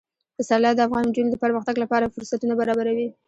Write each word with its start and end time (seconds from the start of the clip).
پسرلی 0.35 0.73
د 0.75 0.79
افغان 0.87 1.03
نجونو 1.09 1.31
د 1.31 1.35
پرمختګ 1.43 1.75
لپاره 1.83 2.11
فرصتونه 2.13 2.53
برابروي. 2.61 3.07